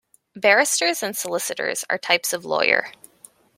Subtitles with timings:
[0.35, 2.91] Barristers and solicitors are types of lawyer